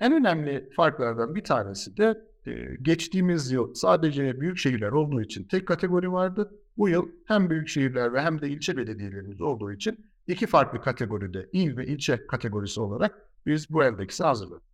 En 0.00 0.12
önemli 0.12 0.70
farklardan 0.76 1.34
bir 1.34 1.44
tanesi 1.44 1.96
de 1.96 2.20
e, 2.46 2.52
geçtiğimiz 2.82 3.50
yıl 3.50 3.74
sadece 3.74 4.40
büyük 4.40 4.58
şehirler 4.58 4.92
olduğu 4.92 5.22
için 5.22 5.44
tek 5.44 5.68
kategori 5.68 6.12
vardı. 6.12 6.58
Bu 6.76 6.88
yıl 6.88 7.08
hem 7.24 7.50
büyük 7.50 7.68
şehirler 7.68 8.12
ve 8.12 8.20
hem 8.20 8.40
de 8.40 8.48
ilçe 8.48 8.76
belediyelerimiz 8.76 9.40
olduğu 9.40 9.72
için 9.72 10.11
iki 10.28 10.46
farklı 10.46 10.80
kategoride 10.80 11.48
il 11.52 11.76
ve 11.76 11.86
ilçe 11.86 12.26
kategorisi 12.26 12.80
olarak 12.80 13.14
biz 13.46 13.70
bu 13.70 13.84
endeksi 13.84 14.24
hazırladık. 14.24 14.72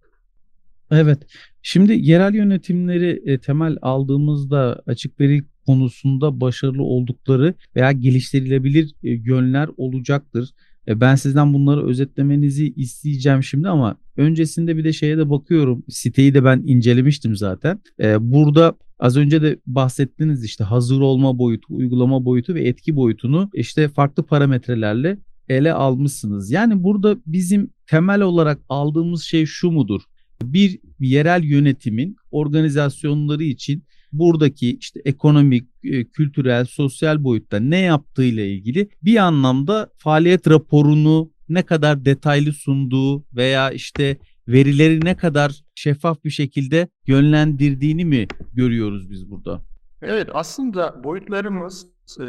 Evet. 0.90 1.18
Şimdi 1.62 1.92
yerel 1.92 2.34
yönetimleri 2.34 3.22
e, 3.26 3.38
temel 3.38 3.76
aldığımızda 3.82 4.82
açık 4.86 5.20
veri 5.20 5.44
konusunda 5.66 6.40
başarılı 6.40 6.82
oldukları 6.82 7.54
veya 7.76 7.92
geliştirilebilir 7.92 8.94
e, 9.04 9.10
yönler 9.10 9.70
olacaktır. 9.76 10.50
E, 10.88 11.00
ben 11.00 11.14
sizden 11.14 11.54
bunları 11.54 11.86
özetlemenizi 11.86 12.72
isteyeceğim 12.72 13.42
şimdi 13.42 13.68
ama 13.68 13.96
öncesinde 14.16 14.76
bir 14.76 14.84
de 14.84 14.92
şeye 14.92 15.18
de 15.18 15.30
bakıyorum. 15.30 15.84
Siteyi 15.88 16.34
de 16.34 16.44
ben 16.44 16.62
incelemiştim 16.66 17.36
zaten. 17.36 17.80
E, 18.00 18.32
burada 18.32 18.74
az 18.98 19.16
önce 19.16 19.42
de 19.42 19.58
bahsettiniz 19.66 20.44
işte 20.44 20.64
hazır 20.64 21.00
olma 21.00 21.38
boyutu, 21.38 21.74
uygulama 21.74 22.24
boyutu 22.24 22.54
ve 22.54 22.68
etki 22.68 22.96
boyutunu 22.96 23.50
işte 23.54 23.88
farklı 23.88 24.22
parametrelerle 24.22 25.18
ele 25.48 25.72
almışsınız. 25.72 26.50
Yani 26.50 26.82
burada 26.82 27.16
bizim 27.26 27.70
temel 27.86 28.20
olarak 28.20 28.60
aldığımız 28.68 29.22
şey 29.22 29.46
şu 29.46 29.70
mudur? 29.70 30.02
Bir 30.42 30.78
yerel 31.00 31.44
yönetimin 31.44 32.16
organizasyonları 32.30 33.44
için 33.44 33.84
buradaki 34.12 34.76
işte 34.76 35.00
ekonomik, 35.04 35.68
e, 35.84 36.04
kültürel, 36.04 36.64
sosyal 36.64 37.24
boyutta 37.24 37.58
ne 37.60 37.78
yaptığıyla 37.78 38.44
ilgili 38.44 38.88
bir 39.02 39.16
anlamda 39.16 39.90
faaliyet 39.98 40.48
raporunu 40.48 41.30
ne 41.48 41.62
kadar 41.62 42.04
detaylı 42.04 42.52
sunduğu 42.52 43.24
veya 43.36 43.70
işte 43.70 44.18
verileri 44.48 45.04
ne 45.04 45.16
kadar 45.16 45.62
şeffaf 45.74 46.24
bir 46.24 46.30
şekilde 46.30 46.88
yönlendirdiğini 47.06 48.04
mi 48.04 48.26
görüyoruz 48.52 49.10
biz 49.10 49.30
burada? 49.30 49.62
Evet 50.02 50.28
aslında 50.32 51.04
boyutlarımız 51.04 51.86
e, 52.20 52.24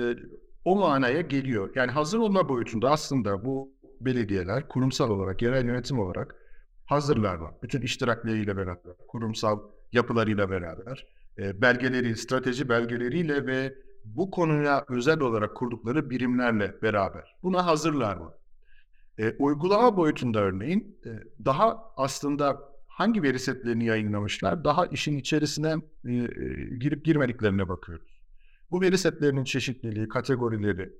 o 0.65 0.75
manaya 0.75 1.21
geliyor. 1.21 1.69
Yani 1.75 1.91
hazır 1.91 2.19
olma 2.19 2.49
boyutunda 2.49 2.91
aslında 2.91 3.45
bu 3.45 3.73
belediyeler 4.01 4.67
kurumsal 4.67 5.09
olarak, 5.09 5.41
yerel 5.41 5.65
yönetim 5.65 5.99
olarak 5.99 6.35
hazırlarlar. 6.85 7.53
Bütün 7.63 7.81
iştirakleriyle 7.81 8.57
beraber, 8.57 8.93
kurumsal 9.07 9.59
yapılarıyla 9.91 10.49
beraber, 10.49 11.07
e, 11.37 11.61
belgeleri, 11.61 12.17
strateji 12.17 12.69
belgeleriyle 12.69 13.45
ve 13.45 13.73
bu 14.05 14.31
konuya 14.31 14.85
özel 14.89 15.19
olarak 15.19 15.55
kurdukları 15.55 16.09
birimlerle 16.09 16.81
beraber. 16.81 17.35
Buna 17.43 17.65
hazırlar 17.65 18.17
mı? 18.17 18.33
E, 19.17 19.35
uygulama 19.39 19.97
boyutunda 19.97 20.39
örneğin 20.39 20.99
e, 21.05 21.09
daha 21.45 21.77
aslında 21.97 22.59
hangi 22.87 23.23
veri 23.23 23.39
setlerini 23.39 23.85
yayınlamışlar, 23.85 24.63
daha 24.63 24.85
işin 24.85 25.17
içerisine 25.17 25.75
e, 26.05 26.13
e, 26.13 26.27
girip 26.79 27.05
girmediklerine 27.05 27.69
bakıyoruz. 27.69 28.08
Bu 28.71 28.81
veri 28.81 28.97
setlerinin 28.97 29.43
çeşitliliği, 29.43 30.07
kategorileri 30.07 30.93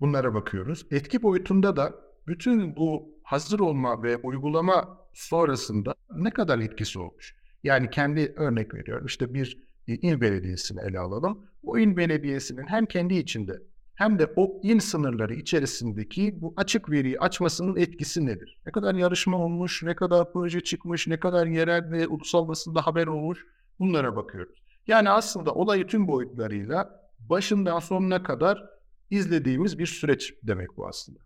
bunlara 0.00 0.34
bakıyoruz. 0.34 0.86
Etki 0.90 1.22
boyutunda 1.22 1.76
da 1.76 1.94
bütün 2.26 2.76
bu 2.76 3.14
hazır 3.22 3.60
olma 3.60 4.02
ve 4.02 4.16
uygulama 4.16 4.98
sonrasında 5.12 5.94
ne 6.16 6.30
kadar 6.30 6.58
etkisi 6.58 6.98
olmuş? 6.98 7.36
Yani 7.62 7.90
kendi 7.90 8.34
örnek 8.36 8.74
veriyorum 8.74 9.06
işte 9.06 9.34
bir 9.34 9.70
il 9.86 10.20
belediyesini 10.20 10.80
ele 10.80 10.98
alalım. 10.98 11.46
O 11.62 11.78
il 11.78 11.96
belediyesinin 11.96 12.66
hem 12.66 12.86
kendi 12.86 13.14
içinde 13.14 13.62
hem 13.94 14.18
de 14.18 14.32
o 14.36 14.60
il 14.62 14.80
sınırları 14.80 15.34
içerisindeki 15.34 16.40
bu 16.40 16.54
açık 16.56 16.90
veriyi 16.90 17.18
açmasının 17.20 17.76
etkisi 17.76 18.26
nedir? 18.26 18.58
Ne 18.66 18.72
kadar 18.72 18.94
yarışma 18.94 19.38
olmuş, 19.38 19.82
ne 19.82 19.94
kadar 19.94 20.32
proje 20.32 20.60
çıkmış, 20.60 21.06
ne 21.06 21.20
kadar 21.20 21.46
yerel 21.46 21.90
ve 21.90 22.06
ulusal 22.06 22.48
basında 22.48 22.86
haber 22.86 23.06
olmuş 23.06 23.46
bunlara 23.78 24.16
bakıyoruz. 24.16 24.69
Yani 24.90 25.10
aslında 25.10 25.52
olayı 25.52 25.86
tüm 25.86 26.08
boyutlarıyla 26.08 26.90
başından 27.18 27.78
sonuna 27.78 28.22
kadar 28.22 28.58
izlediğimiz 29.10 29.78
bir 29.78 29.86
süreç 29.86 30.34
demek 30.42 30.76
bu 30.76 30.86
aslında. 30.86 31.18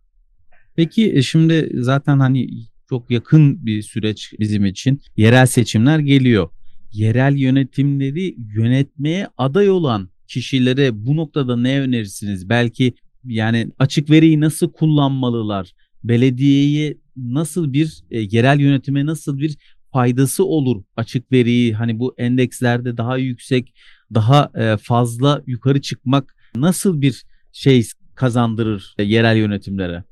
Peki 0.76 1.12
e, 1.16 1.22
şimdi 1.22 1.70
zaten 1.74 2.18
hani 2.18 2.48
çok 2.88 3.10
yakın 3.10 3.66
bir 3.66 3.82
süreç 3.82 4.32
bizim 4.38 4.64
için 4.64 5.00
yerel 5.16 5.46
seçimler 5.46 5.98
geliyor. 5.98 6.48
Yerel 6.92 7.36
yönetimleri 7.36 8.36
yönetmeye 8.54 9.28
aday 9.38 9.70
olan 9.70 10.08
kişilere 10.28 11.06
bu 11.06 11.16
noktada 11.16 11.56
ne 11.56 11.80
önerirsiniz? 11.80 12.48
Belki 12.48 12.94
yani 13.24 13.70
açık 13.78 14.10
veriyi 14.10 14.40
nasıl 14.40 14.72
kullanmalılar? 14.72 15.72
Belediyeye 16.04 16.98
nasıl 17.16 17.72
bir 17.72 18.04
e, 18.10 18.20
yerel 18.20 18.60
yönetime 18.60 19.06
nasıl 19.06 19.38
bir 19.38 19.56
faydası 19.94 20.44
olur 20.44 20.82
açık 20.96 21.32
veriyi 21.32 21.74
hani 21.74 21.98
bu 21.98 22.14
endekslerde 22.18 22.96
daha 22.96 23.16
yüksek 23.16 23.74
daha 24.14 24.50
e, 24.54 24.76
fazla 24.76 25.42
yukarı 25.46 25.80
çıkmak 25.80 26.36
nasıl 26.56 27.00
bir 27.00 27.24
şey 27.52 27.88
kazandırır 28.14 28.94
e, 28.98 29.02
yerel 29.02 29.36
yönetimlere? 29.36 30.04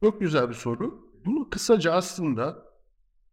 Çok 0.00 0.20
güzel 0.20 0.48
bir 0.48 0.54
soru. 0.54 1.12
Bunu 1.26 1.50
kısaca 1.50 1.92
aslında 1.92 2.56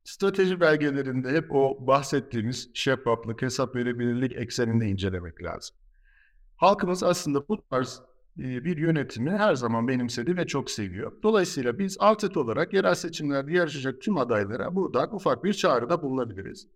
strateji 0.03 0.59
belgelerinde 0.59 1.31
hep 1.31 1.51
o 1.51 1.87
bahsettiğimiz 1.87 2.69
şeffaflık, 2.73 3.41
hesap 3.41 3.75
verebilirlik 3.75 4.35
ekseninde 4.35 4.87
incelemek 4.87 5.43
lazım. 5.43 5.75
Halkımız 6.57 7.03
aslında 7.03 7.47
bu 7.47 7.63
tarz 7.69 8.01
bir 8.37 8.77
yönetimi 8.77 9.31
her 9.31 9.55
zaman 9.55 9.87
benimsedi 9.87 10.37
ve 10.37 10.47
çok 10.47 10.71
seviyor. 10.71 11.11
Dolayısıyla 11.23 11.79
biz 11.79 11.97
Altet 11.99 12.37
olarak 12.37 12.73
yerel 12.73 12.95
seçimlerde 12.95 13.53
yarışacak 13.53 14.01
tüm 14.01 14.17
adaylara 14.17 14.75
buradan 14.75 15.15
ufak 15.15 15.43
bir 15.43 15.53
çağrıda 15.53 16.01
bulunabiliriz. 16.01 16.67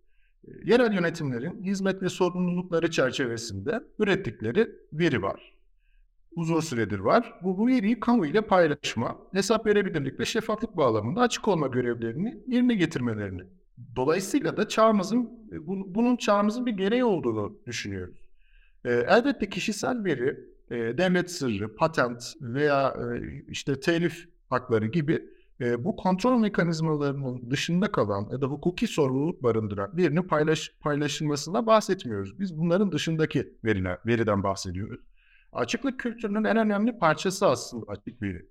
Yerel 0.64 0.92
yönetimlerin 0.92 1.62
hizmet 1.62 2.02
ve 2.02 2.08
sorumlulukları 2.08 2.90
çerçevesinde 2.90 3.80
ürettikleri 3.98 4.68
veri 4.92 5.22
var. 5.22 5.54
Uzun 6.30 6.60
süredir 6.60 6.98
var. 6.98 7.34
Bu, 7.42 7.58
bu 7.58 7.66
veriyi 7.66 8.00
kamu 8.00 8.26
ile 8.26 8.40
paylaşma, 8.40 9.18
hesap 9.32 9.66
verebilirlik 9.66 10.20
ve 10.20 10.24
şeffaflık 10.24 10.76
bağlamında 10.76 11.20
açık 11.20 11.48
olma 11.48 11.66
görevlerini 11.66 12.38
yerine 12.46 12.74
getirmelerini. 12.74 13.42
Dolayısıyla 13.96 14.56
da 14.56 14.68
çağımızın, 14.68 15.30
bunun 15.66 16.16
çağımızın 16.16 16.66
bir 16.66 16.72
gereği 16.72 17.04
olduğunu 17.04 17.58
düşünüyoruz. 17.66 18.28
Elbette 18.84 19.48
kişisel 19.48 20.04
veri 20.04 20.36
e, 20.70 20.76
devlet 20.76 21.30
sırrı, 21.30 21.74
patent 21.74 22.22
veya 22.40 22.88
e, 22.88 23.42
işte 23.48 23.80
telif 23.80 24.28
hakları 24.50 24.86
gibi 24.86 25.24
e, 25.60 25.84
bu 25.84 25.96
kontrol 25.96 26.38
mekanizmalarının 26.38 27.50
dışında 27.50 27.92
kalan 27.92 28.28
ya 28.32 28.40
da 28.40 28.46
hukuki 28.46 28.86
sorumluluk 28.86 29.42
barındıran 29.42 29.96
birinin 29.96 30.22
paylaş, 30.22 30.72
paylaşılmasına 30.80 31.66
bahsetmiyoruz. 31.66 32.40
Biz 32.40 32.58
bunların 32.58 32.92
dışındaki 32.92 33.54
veriler, 33.64 33.98
veriden 34.06 34.42
bahsediyoruz. 34.42 35.00
Açıklık 35.52 36.00
kültürünün 36.00 36.44
en 36.44 36.56
önemli 36.56 36.98
parçası 36.98 37.46
aslında 37.46 37.84
açık 37.88 38.22
veri. 38.22 38.46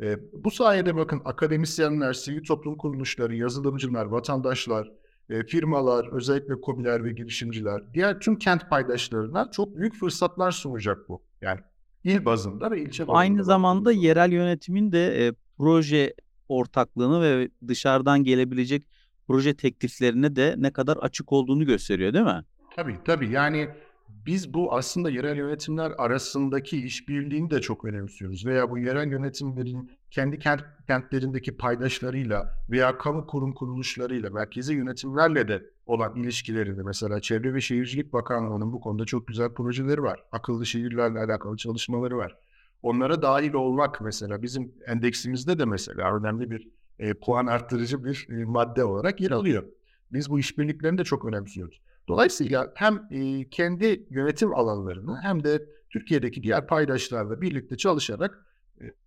E, 0.00 0.18
bu 0.32 0.50
sayede 0.50 0.96
bakın 0.96 1.22
akademisyenler, 1.24 2.12
sivil 2.12 2.44
toplum 2.44 2.76
kuruluşları, 2.76 3.36
yazılımcılar, 3.36 4.06
vatandaşlar, 4.06 4.92
e, 5.30 5.44
firmalar, 5.44 6.12
özellikle 6.12 6.60
kobiler 6.60 7.04
ve 7.04 7.12
girişimciler, 7.12 7.94
diğer 7.94 8.20
tüm 8.20 8.38
kent 8.38 8.70
paydaşlarına 8.70 9.50
çok 9.50 9.76
büyük 9.76 9.94
fırsatlar 9.94 10.50
sunacak 10.50 11.08
bu. 11.08 11.22
Yani 11.42 11.60
il 12.04 12.24
bazında 12.24 12.70
ve 12.70 12.82
ilçe 12.82 13.02
bazında. 13.02 13.18
Aynı 13.18 13.44
zamanda 13.44 13.92
yerel 13.92 14.32
yönetimin 14.32 14.92
de 14.92 15.26
e, 15.26 15.32
proje 15.58 16.14
ortaklığını 16.48 17.22
ve 17.22 17.48
dışarıdan 17.68 18.24
gelebilecek 18.24 18.82
proje 19.26 19.56
tekliflerine 19.56 20.36
de 20.36 20.54
ne 20.58 20.72
kadar 20.72 20.96
açık 20.96 21.32
olduğunu 21.32 21.66
gösteriyor 21.66 22.12
değil 22.12 22.24
mi? 22.24 22.44
Tabii 22.76 22.96
tabii 23.04 23.30
yani 23.30 23.68
biz 24.08 24.54
bu 24.54 24.74
aslında 24.74 25.10
yerel 25.10 25.36
yönetimler 25.36 25.92
arasındaki 25.98 26.82
işbirliğini 26.82 27.50
de 27.50 27.60
çok 27.60 27.84
önemsiyoruz. 27.84 28.46
Veya 28.46 28.70
bu 28.70 28.78
yerel 28.78 29.10
yönetimlerin 29.10 29.90
kendi 30.10 30.38
kent, 30.38 30.60
kentlerindeki 30.86 31.56
paydaşlarıyla 31.56 32.54
veya 32.70 32.98
kamu 32.98 33.26
kurum 33.26 33.54
kuruluşlarıyla, 33.54 34.30
merkezi 34.30 34.74
yönetimlerle 34.74 35.48
de 35.48 35.70
olan 35.88 36.16
ilişkilerini 36.16 36.82
mesela 36.82 37.20
Çevre 37.20 37.54
ve 37.54 37.60
Şehircilik 37.60 38.12
Bakanlığı'nın 38.12 38.72
bu 38.72 38.80
konuda 38.80 39.04
çok 39.04 39.26
güzel 39.26 39.54
projeleri 39.54 40.02
var. 40.02 40.24
Akıllı 40.32 40.66
şehirlerle 40.66 41.18
alakalı 41.18 41.56
çalışmaları 41.56 42.16
var. 42.16 42.36
Onlara 42.82 43.22
dahil 43.22 43.52
olmak 43.52 44.00
mesela 44.00 44.42
bizim 44.42 44.74
endeksimizde 44.86 45.58
de 45.58 45.64
mesela 45.64 46.16
önemli 46.16 46.50
bir 46.50 46.68
e, 46.98 47.14
puan 47.14 47.46
arttırıcı 47.46 48.04
bir 48.04 48.26
e, 48.30 48.44
madde 48.44 48.84
olarak 48.84 49.20
yer 49.20 49.30
alıyor. 49.30 49.64
Biz 50.12 50.30
bu 50.30 50.38
işbirliklerini 50.38 50.98
de 50.98 51.04
çok 51.04 51.24
önemsiyoruz. 51.24 51.80
Dolayısıyla 52.08 52.72
hem 52.74 53.08
e, 53.10 53.48
kendi 53.48 54.06
yönetim 54.10 54.54
alanlarını 54.54 55.20
hem 55.22 55.44
de 55.44 55.66
Türkiye'deki 55.90 56.42
diğer 56.42 56.66
paydaşlarla 56.66 57.40
birlikte 57.40 57.76
çalışarak 57.76 58.46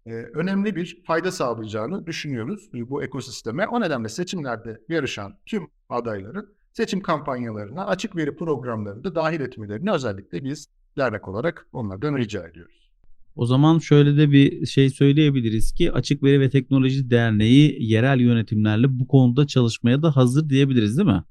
e, 0.06 0.12
önemli 0.14 0.76
bir 0.76 1.04
fayda 1.06 1.32
sağlayacağını 1.32 2.08
düşünüyoruz 2.08 2.70
e, 2.74 2.90
bu 2.90 3.04
ekosisteme. 3.04 3.68
O 3.68 3.82
nedenle 3.82 4.10
seçimlerde 4.10 4.82
yarışan 4.90 5.38
tüm 5.46 5.68
adayların 5.90 6.61
seçim 6.74 7.02
kampanyalarına 7.02 7.86
açık 7.86 8.16
veri 8.16 8.36
programlarında 8.36 9.16
dahil 9.16 9.42
etmelerini 9.42 9.92
özellikle 9.92 10.44
biz 10.44 10.68
dernek 10.98 11.28
olarak 11.28 11.68
onlardan 11.74 12.18
rica 12.18 12.48
ediyoruz. 12.48 12.92
O 13.36 13.46
zaman 13.46 13.80
şöyle 13.80 14.18
de 14.18 14.32
bir 14.32 14.66
şey 14.66 14.90
söyleyebiliriz 14.90 15.74
ki 15.74 15.92
Açık 15.92 16.24
Veri 16.24 16.40
ve 16.40 16.50
Teknoloji 16.50 17.10
Derneği 17.10 17.78
yerel 17.80 18.20
yönetimlerle 18.20 19.00
bu 19.00 19.08
konuda 19.08 19.48
çalışmaya 19.48 20.02
da 20.02 20.16
hazır 20.16 20.50
diyebiliriz 20.50 20.98
değil 20.98 21.10
mi? 21.10 21.24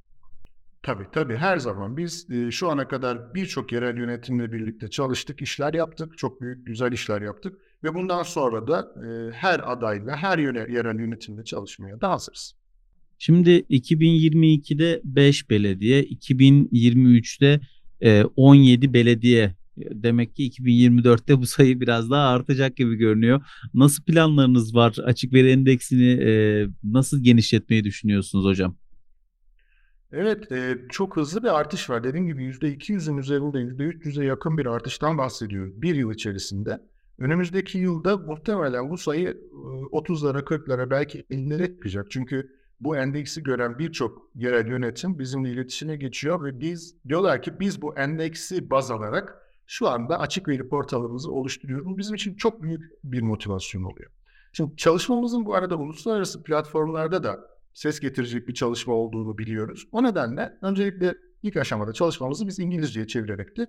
Tabii 0.82 1.06
tabii 1.12 1.36
her 1.36 1.58
zaman 1.58 1.96
biz 1.96 2.30
e, 2.30 2.50
şu 2.50 2.70
ana 2.70 2.88
kadar 2.88 3.34
birçok 3.34 3.72
yerel 3.72 3.96
yönetimle 3.96 4.52
birlikte 4.52 4.90
çalıştık, 4.90 5.42
işler 5.42 5.74
yaptık, 5.74 6.18
çok 6.18 6.40
büyük 6.40 6.66
güzel 6.66 6.92
işler 6.92 7.22
yaptık 7.22 7.58
ve 7.84 7.94
bundan 7.94 8.22
sonra 8.22 8.66
da 8.66 8.80
e, 8.80 9.32
her 9.32 9.72
adayla, 9.72 10.16
her 10.16 10.38
yerel 10.38 10.98
yönetimle 10.98 11.44
çalışmaya 11.44 12.00
da 12.00 12.10
hazırız. 12.10 12.54
Şimdi 13.22 13.50
2022'de 13.50 15.00
5 15.04 15.50
belediye, 15.50 16.04
2023'te 16.04 17.60
17 18.36 18.86
e, 18.86 18.92
belediye 18.92 19.54
Demek 19.76 20.36
ki 20.36 20.50
2024'te 20.50 21.38
bu 21.38 21.46
sayı 21.46 21.80
biraz 21.80 22.10
daha 22.10 22.28
artacak 22.28 22.76
gibi 22.76 22.94
görünüyor. 22.94 23.40
Nasıl 23.74 24.04
planlarınız 24.04 24.74
var? 24.74 24.96
Açık 25.04 25.32
veri 25.32 25.50
endeksini 25.50 26.10
e, 26.10 26.66
nasıl 26.84 27.24
genişletmeyi 27.24 27.84
düşünüyorsunuz 27.84 28.44
hocam? 28.44 28.76
Evet, 30.12 30.52
e, 30.52 30.78
çok 30.88 31.16
hızlı 31.16 31.42
bir 31.42 31.58
artış 31.60 31.90
var. 31.90 32.04
Dediğim 32.04 32.26
gibi 32.26 32.44
%200'ün 32.44 33.16
üzerinde 33.16 33.58
%300'e 33.58 34.24
yakın 34.24 34.58
bir 34.58 34.66
artıştan 34.66 35.18
bahsediyoruz 35.18 35.82
bir 35.82 35.94
yıl 35.94 36.12
içerisinde. 36.12 36.80
Önümüzdeki 37.18 37.78
yılda 37.78 38.16
muhtemelen 38.16 38.90
bu 38.90 38.98
sayı 38.98 39.28
e, 39.28 39.32
30'lara, 39.92 40.44
40'lara 40.44 40.90
belki 40.90 41.20
50'lere 41.20 41.74
çıkacak. 41.74 42.10
Çünkü 42.10 42.59
bu 42.80 42.96
endeksi 42.96 43.42
gören 43.42 43.78
birçok 43.78 44.30
yerel 44.34 44.66
yönetim 44.66 45.18
bizimle 45.18 45.50
iletişime 45.50 45.96
geçiyor 45.96 46.44
ve 46.44 46.60
biz 46.60 46.96
diyorlar 47.08 47.42
ki 47.42 47.60
biz 47.60 47.82
bu 47.82 47.96
endeksi 47.96 48.70
baz 48.70 48.90
alarak 48.90 49.36
şu 49.66 49.88
anda 49.88 50.20
açık 50.20 50.48
veri 50.48 50.68
portalımızı 50.68 51.32
oluşturuyoruz. 51.32 51.98
Bizim 51.98 52.14
için 52.14 52.34
çok 52.34 52.62
büyük 52.62 52.82
bir 53.04 53.22
motivasyon 53.22 53.82
oluyor. 53.82 54.10
Şimdi 54.52 54.76
çalışmamızın 54.76 55.46
bu 55.46 55.54
arada 55.54 55.76
uluslararası 55.76 56.42
platformlarda 56.42 57.22
da 57.22 57.40
ses 57.74 58.00
getirecek 58.00 58.48
bir 58.48 58.54
çalışma 58.54 58.94
olduğunu 58.94 59.38
biliyoruz. 59.38 59.88
O 59.92 60.02
nedenle 60.02 60.58
öncelikle 60.62 61.14
ilk 61.42 61.56
aşamada 61.56 61.92
çalışmamızı 61.92 62.46
biz 62.46 62.58
İngilizceye 62.58 63.06
çevirerek 63.06 63.56
de 63.56 63.66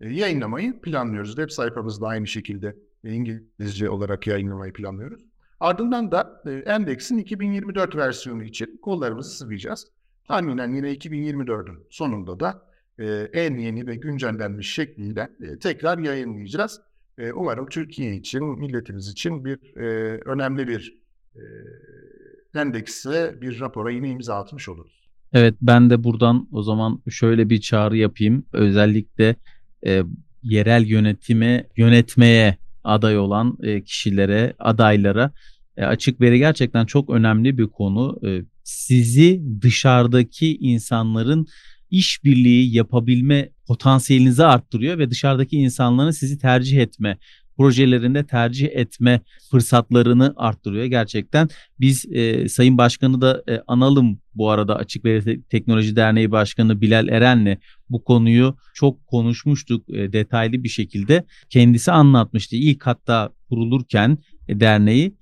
e, 0.00 0.08
yayınlamayı 0.08 0.80
planlıyoruz. 0.80 1.30
Web 1.30 1.50
sayfamızda 1.50 2.06
aynı 2.06 2.26
şekilde 2.26 2.76
İngilizce 3.04 3.90
olarak 3.90 4.26
yayınlamayı 4.26 4.72
planlıyoruz. 4.72 5.29
Ardından 5.60 6.12
da 6.12 6.42
e, 6.46 6.50
Endex'in 6.50 7.18
2024 7.18 7.96
versiyonu 7.96 8.42
için 8.42 8.78
kollarımızı 8.82 9.36
sıvayacağız. 9.36 9.86
Tahminen 10.28 10.74
yine 10.74 10.92
2024'ün 10.92 11.78
sonunda 11.90 12.40
da 12.40 12.62
e, 12.98 13.04
en 13.32 13.58
yeni 13.58 13.86
ve 13.86 13.96
güncellenmiş 13.96 14.74
şekliyle 14.74 15.28
tekrar 15.62 15.98
yayınlayacağız. 15.98 16.80
E, 17.18 17.32
umarım 17.32 17.68
Türkiye 17.68 18.14
için, 18.14 18.44
milletimiz 18.44 19.08
için 19.08 19.44
bir 19.44 19.58
önemli 20.26 20.68
bir 20.68 21.00
endekse 22.54 23.38
bir 23.40 23.60
rapora 23.60 23.90
yine 23.90 24.10
imza 24.10 24.34
atmış 24.34 24.68
oluruz. 24.68 25.00
Evet 25.32 25.54
ben 25.62 25.90
de 25.90 26.04
buradan 26.04 26.48
o 26.52 26.62
zaman 26.62 27.02
şöyle 27.10 27.50
bir 27.50 27.60
çağrı 27.60 27.96
yapayım. 27.96 28.46
Özellikle 28.52 29.36
e, 29.86 30.02
yerel 30.42 30.86
yönetime 30.86 31.66
yönetmeye 31.76 32.56
aday 32.84 33.18
olan 33.18 33.58
e, 33.62 33.84
kişilere, 33.84 34.54
adaylara 34.58 35.32
e, 35.76 35.84
açık 35.84 36.20
veri 36.20 36.38
gerçekten 36.38 36.86
çok 36.86 37.10
önemli 37.10 37.58
bir 37.58 37.66
konu. 37.66 38.18
E, 38.26 38.42
sizi 38.64 39.42
dışarıdaki 39.62 40.56
insanların 40.56 41.46
işbirliği 41.90 42.76
yapabilme 42.76 43.48
potansiyelinizi 43.66 44.44
arttırıyor 44.44 44.98
ve 44.98 45.10
dışarıdaki 45.10 45.56
insanların 45.56 46.10
sizi 46.10 46.38
tercih 46.38 46.80
etme 46.80 47.18
projelerinde 47.60 48.26
tercih 48.26 48.68
etme 48.72 49.20
fırsatlarını 49.50 50.34
arttırıyor 50.36 50.84
gerçekten. 50.84 51.48
Biz 51.80 52.06
e, 52.12 52.48
Sayın 52.48 52.78
Başkanı 52.78 53.20
da 53.20 53.42
e, 53.48 53.62
analım 53.66 54.18
bu 54.34 54.50
arada 54.50 54.76
Açık 54.76 55.04
Veri 55.04 55.42
Teknoloji 55.42 55.96
Derneği 55.96 56.30
Başkanı 56.30 56.80
Bilal 56.80 57.08
Eren'le 57.08 57.58
bu 57.90 58.04
konuyu 58.04 58.56
çok 58.74 59.06
konuşmuştuk 59.06 59.90
e, 59.90 60.12
detaylı 60.12 60.64
bir 60.64 60.68
şekilde. 60.68 61.24
Kendisi 61.50 61.92
anlatmıştı 61.92 62.56
ilk 62.56 62.86
hatta 62.86 63.30
kurulurken 63.48 64.18
e, 64.48 64.60
derneği 64.60 65.14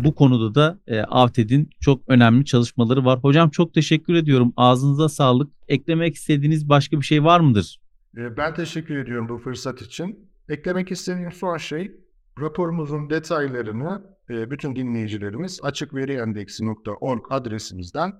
bu 0.00 0.14
konuda 0.14 0.54
da 0.54 0.78
e, 0.86 1.00
Avted'in 1.00 1.70
çok 1.80 2.02
önemli 2.08 2.44
çalışmaları 2.44 3.04
var. 3.04 3.18
Hocam 3.18 3.50
çok 3.50 3.74
teşekkür 3.74 4.14
ediyorum. 4.14 4.52
Ağzınıza 4.56 5.08
sağlık. 5.08 5.52
Eklemek 5.68 6.14
istediğiniz 6.14 6.68
başka 6.68 7.00
bir 7.00 7.06
şey 7.06 7.24
var 7.24 7.40
mıdır? 7.40 7.76
E, 8.16 8.36
ben 8.36 8.54
teşekkür 8.54 8.96
ediyorum 8.96 9.28
bu 9.28 9.38
fırsat 9.38 9.82
için. 9.82 10.31
Eklemek 10.48 10.90
istediğim 10.90 11.32
son 11.32 11.56
şey 11.56 11.92
raporumuzun 12.40 13.10
detaylarını 13.10 14.02
e, 14.30 14.50
bütün 14.50 14.76
dinleyicilerimiz 14.76 15.60
açıkveriendeksi.org 15.62 17.26
adresimizden 17.30 18.12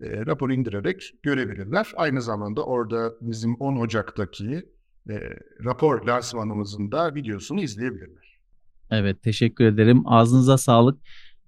e, 0.00 0.26
rapor 0.26 0.50
indirerek 0.50 1.12
görebilirler. 1.22 1.92
Aynı 1.96 2.22
zamanda 2.22 2.64
orada 2.64 3.12
bizim 3.20 3.54
10 3.54 3.76
Ocak'taki 3.76 4.68
e, 5.10 5.20
rapor 5.64 6.06
lansmanımızın 6.06 6.92
da 6.92 7.14
videosunu 7.14 7.62
izleyebilirler. 7.62 8.40
Evet 8.90 9.22
teşekkür 9.22 9.64
ederim. 9.64 10.02
Ağzınıza 10.06 10.58
sağlık. 10.58 11.00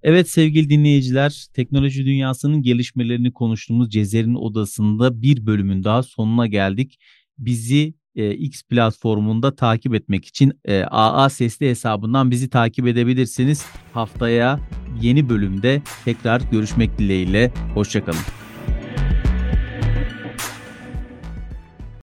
Evet 0.02 0.30
sevgili 0.30 0.70
dinleyiciler, 0.70 1.46
teknoloji 1.54 2.06
dünyasının 2.06 2.62
gelişmelerini 2.62 3.32
konuştuğumuz 3.32 3.90
Cezer'in 3.90 4.34
odasında 4.34 5.22
bir 5.22 5.46
bölümün 5.46 5.84
daha 5.84 6.02
sonuna 6.02 6.46
geldik. 6.46 6.98
Bizi 7.38 7.94
e, 8.16 8.30
X 8.30 8.62
platformunda 8.62 9.56
takip 9.56 9.94
etmek 9.94 10.24
için 10.24 10.52
e, 10.64 10.84
AA 10.84 11.30
Sesli 11.30 11.68
hesabından 11.68 12.30
bizi 12.30 12.50
takip 12.50 12.86
edebilirsiniz. 12.86 13.66
Haftaya 13.92 14.60
yeni 15.00 15.28
bölümde 15.28 15.82
tekrar 16.04 16.40
görüşmek 16.40 16.98
dileğiyle. 16.98 17.52
Hoşçakalın. 17.74 18.37